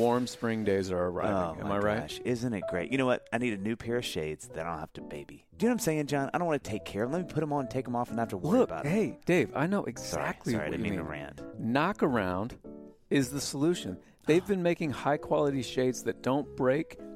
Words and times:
Warm 0.00 0.26
spring 0.26 0.64
days 0.64 0.90
are 0.90 1.04
Oh, 1.04 1.10
arriving. 1.10 1.60
Am 1.62 1.68
my 1.68 1.76
I 1.76 1.78
right? 1.78 2.00
gosh. 2.00 2.20
Isn't 2.24 2.54
it 2.54 2.62
great? 2.70 2.90
You 2.90 2.98
know 2.98 3.06
what? 3.06 3.28
I 3.32 3.38
need 3.38 3.52
a 3.52 3.58
new 3.62 3.76
pair 3.76 3.98
of 3.98 4.04
shades 4.04 4.48
that 4.54 4.66
I 4.66 4.70
don't 4.70 4.80
have 4.80 4.92
to 4.94 5.00
baby. 5.02 5.44
Do 5.58 5.64
you 5.66 5.68
know 5.68 5.74
what 5.74 5.80
I'm 5.82 5.84
saying, 5.84 6.06
John? 6.06 6.30
I 6.32 6.38
don't 6.38 6.46
want 6.46 6.64
to 6.64 6.70
take 6.70 6.84
care 6.84 7.02
of 7.04 7.10
them. 7.10 7.20
Let 7.20 7.28
me 7.28 7.32
put 7.34 7.40
them 7.40 7.52
on, 7.52 7.68
take 7.68 7.84
them 7.84 7.94
off, 7.94 8.08
and 8.08 8.16
not 8.16 8.22
have 8.22 8.28
to 8.30 8.36
worry 8.38 8.58
Look, 8.60 8.70
about 8.70 8.86
it. 8.86 8.88
hey, 8.88 9.18
Dave, 9.26 9.52
I 9.54 9.66
know 9.66 9.80
Sorry, 9.82 9.90
exactly 9.90 10.52
sorry, 10.54 10.64
I 10.64 10.68
what 10.68 10.72
didn't 10.72 10.86
you 10.86 10.92
mean 10.92 10.98
mean. 11.00 11.06
to 11.06 11.10
rant. 11.10 11.42
Knockaround 11.62 12.52
is 13.10 13.30
the 13.30 13.40
solution. 13.40 13.98
They've 14.26 14.46
been 14.46 14.62
making 14.62 14.90
high 14.92 15.18
quality 15.18 15.62
shades 15.62 16.02
that 16.04 16.22
don't 16.22 16.56
break 16.56 16.98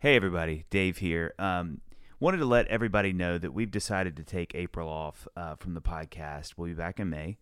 Hey, 0.00 0.14
everybody. 0.14 0.64
Dave 0.70 0.98
here. 0.98 1.34
Um, 1.40 1.80
wanted 2.20 2.36
to 2.36 2.44
let 2.44 2.68
everybody 2.68 3.12
know 3.12 3.36
that 3.36 3.52
we've 3.52 3.72
decided 3.72 4.14
to 4.18 4.22
take 4.22 4.54
April 4.54 4.88
off 4.88 5.26
uh, 5.36 5.56
from 5.56 5.74
the 5.74 5.80
podcast. 5.80 6.52
We'll 6.56 6.68
be 6.68 6.74
back 6.74 7.00
in 7.00 7.10
May. 7.10 7.36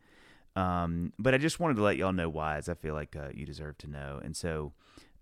Um, 0.57 1.13
but 1.19 1.35
I 1.35 1.37
just 1.37 1.61
wanted 1.61 1.77
to 1.77 1.83
let 1.83 1.99
y'all 1.99 2.15
know 2.15 2.31
why, 2.31 2.57
as 2.57 2.71
I 2.71 2.75
feel 2.75 2.95
like 2.95 3.15
uh, 3.15 3.29
you 3.35 3.45
deserve 3.45 3.77
to 3.79 3.91
know. 3.91 4.23
And 4.25 4.35
so 4.35 4.73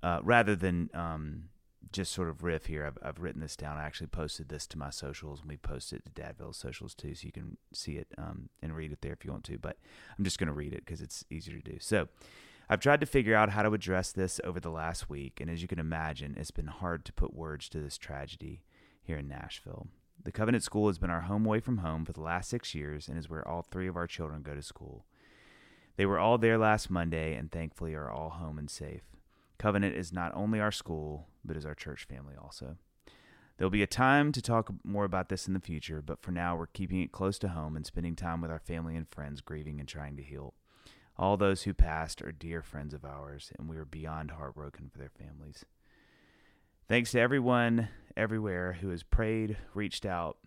uh, 0.00 0.20
rather 0.22 0.54
than 0.54 0.90
um, 0.94 1.48
just 1.90 2.12
sort 2.12 2.28
of 2.28 2.44
riff 2.44 2.66
here, 2.66 2.86
I've, 2.86 2.98
I've 3.02 3.18
written 3.18 3.40
this 3.40 3.56
down. 3.56 3.78
I 3.78 3.82
actually 3.82 4.06
posted 4.06 4.48
this 4.48 4.68
to 4.68 4.78
my 4.78 4.90
socials, 4.90 5.40
and 5.40 5.48
we 5.48 5.56
posted 5.56 6.02
it 6.06 6.14
to 6.14 6.22
Dadville's 6.22 6.56
socials 6.56 6.94
too, 6.94 7.16
so 7.16 7.26
you 7.26 7.32
can 7.32 7.56
see 7.72 7.96
it 7.96 8.06
um, 8.16 8.48
and 8.62 8.76
read 8.76 8.92
it 8.92 9.00
there 9.00 9.12
if 9.12 9.24
you 9.24 9.32
want 9.32 9.42
to. 9.46 9.58
But 9.58 9.76
I'm 10.16 10.22
just 10.22 10.38
going 10.38 10.46
to 10.46 10.52
read 10.52 10.72
it 10.72 10.84
because 10.86 11.00
it's 11.00 11.24
easier 11.30 11.58
to 11.58 11.72
do. 11.72 11.78
So 11.80 12.06
I've 12.68 12.80
tried 12.80 13.00
to 13.00 13.06
figure 13.06 13.34
out 13.34 13.50
how 13.50 13.62
to 13.62 13.74
address 13.74 14.10
this 14.10 14.40
over 14.42 14.58
the 14.58 14.70
last 14.70 15.10
week, 15.10 15.40
and 15.40 15.50
as 15.50 15.60
you 15.60 15.68
can 15.68 15.78
imagine, 15.78 16.34
it's 16.38 16.50
been 16.50 16.68
hard 16.68 17.04
to 17.04 17.12
put 17.12 17.34
words 17.34 17.68
to 17.70 17.80
this 17.80 17.98
tragedy 17.98 18.62
here 19.02 19.18
in 19.18 19.28
Nashville. 19.28 19.88
The 20.22 20.32
Covenant 20.32 20.64
School 20.64 20.86
has 20.86 20.98
been 20.98 21.10
our 21.10 21.22
home 21.22 21.44
away 21.44 21.60
from 21.60 21.78
home 21.78 22.06
for 22.06 22.12
the 22.12 22.22
last 22.22 22.48
six 22.48 22.74
years 22.74 23.06
and 23.06 23.18
is 23.18 23.28
where 23.28 23.46
all 23.46 23.60
three 23.60 23.86
of 23.86 23.96
our 23.96 24.06
children 24.06 24.42
go 24.42 24.54
to 24.54 24.62
school. 24.62 25.04
They 25.96 26.06
were 26.06 26.18
all 26.18 26.38
there 26.38 26.56
last 26.56 26.88
Monday 26.88 27.34
and 27.34 27.52
thankfully 27.52 27.94
are 27.94 28.10
all 28.10 28.30
home 28.30 28.58
and 28.58 28.70
safe. 28.70 29.02
Covenant 29.58 29.94
is 29.94 30.12
not 30.12 30.32
only 30.34 30.58
our 30.58 30.72
school, 30.72 31.28
but 31.44 31.56
is 31.56 31.66
our 31.66 31.74
church 31.74 32.04
family 32.04 32.34
also. 32.42 32.78
There'll 33.56 33.70
be 33.70 33.82
a 33.82 33.86
time 33.86 34.32
to 34.32 34.42
talk 34.42 34.72
more 34.82 35.04
about 35.04 35.28
this 35.28 35.46
in 35.46 35.54
the 35.54 35.60
future, 35.60 36.02
but 36.02 36.22
for 36.22 36.32
now, 36.32 36.56
we're 36.56 36.66
keeping 36.66 37.00
it 37.02 37.12
close 37.12 37.38
to 37.40 37.48
home 37.48 37.76
and 37.76 37.86
spending 37.86 38.16
time 38.16 38.40
with 38.40 38.50
our 38.50 38.58
family 38.58 38.96
and 38.96 39.06
friends, 39.08 39.40
grieving 39.40 39.78
and 39.78 39.88
trying 39.88 40.16
to 40.16 40.22
heal. 40.22 40.54
All 41.16 41.36
those 41.36 41.62
who 41.62 41.74
passed 41.74 42.22
are 42.22 42.32
dear 42.32 42.60
friends 42.60 42.92
of 42.92 43.04
ours, 43.04 43.52
and 43.58 43.68
we 43.68 43.76
are 43.76 43.84
beyond 43.84 44.32
heartbroken 44.32 44.90
for 44.90 44.98
their 44.98 45.10
families. 45.10 45.64
Thanks 46.88 47.12
to 47.12 47.20
everyone 47.20 47.88
everywhere 48.16 48.78
who 48.80 48.90
has 48.90 49.02
prayed, 49.02 49.56
reached 49.74 50.04
out, 50.04 50.38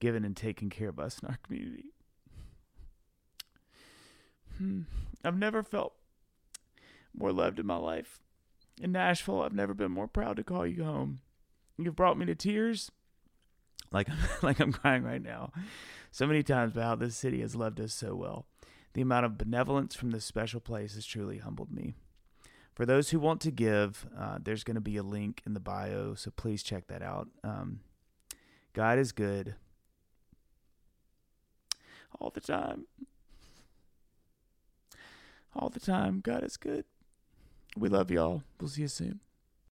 given, 0.00 0.24
and 0.24 0.36
taken 0.36 0.70
care 0.70 0.88
of 0.88 0.98
us 0.98 1.18
in 1.22 1.28
our 1.28 1.38
community. 1.42 1.92
Hmm. 4.56 4.82
I've 5.24 5.38
never 5.38 5.62
felt 5.62 5.94
more 7.16 7.32
loved 7.32 7.58
in 7.58 7.66
my 7.66 7.76
life. 7.76 8.18
In 8.80 8.92
Nashville, 8.92 9.42
I've 9.42 9.54
never 9.54 9.74
been 9.74 9.92
more 9.92 10.08
proud 10.08 10.36
to 10.36 10.44
call 10.44 10.66
you 10.66 10.84
home. 10.84 11.20
You've 11.78 11.96
brought 11.96 12.18
me 12.18 12.26
to 12.26 12.34
tears, 12.34 12.90
like 13.92 14.08
like 14.42 14.58
I'm 14.58 14.72
crying 14.72 15.02
right 15.02 15.22
now. 15.22 15.52
So 16.10 16.26
many 16.26 16.42
times 16.42 16.72
about 16.72 16.84
how 16.84 16.94
this 16.96 17.16
city 17.16 17.40
has 17.42 17.54
loved 17.54 17.80
us 17.80 17.92
so 17.92 18.14
well. 18.14 18.46
The 18.94 19.02
amount 19.02 19.26
of 19.26 19.38
benevolence 19.38 19.94
from 19.94 20.10
this 20.10 20.24
special 20.24 20.60
place 20.60 20.94
has 20.94 21.06
truly 21.06 21.38
humbled 21.38 21.72
me. 21.72 21.94
For 22.74 22.86
those 22.86 23.10
who 23.10 23.20
want 23.20 23.40
to 23.42 23.50
give, 23.50 24.06
uh, 24.18 24.38
there's 24.42 24.64
going 24.64 24.74
to 24.76 24.80
be 24.80 24.96
a 24.96 25.02
link 25.02 25.42
in 25.46 25.54
the 25.54 25.60
bio, 25.60 26.14
so 26.14 26.30
please 26.30 26.62
check 26.62 26.86
that 26.88 27.02
out. 27.02 27.28
Um, 27.44 27.80
God 28.72 28.98
is 28.98 29.12
good 29.12 29.54
all 32.18 32.30
the 32.30 32.40
time. 32.40 32.86
All 35.54 35.68
the 35.68 35.80
time, 35.80 36.20
God 36.20 36.44
is 36.44 36.56
good. 36.56 36.84
We 37.76 37.88
love 37.88 38.10
y'all. 38.10 38.42
We'll 38.60 38.68
see 38.68 38.82
you 38.82 38.88
soon. 38.88 39.20